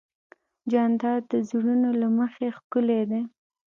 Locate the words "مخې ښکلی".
2.17-3.01